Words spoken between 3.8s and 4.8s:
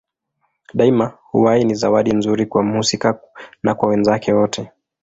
wenzake wote.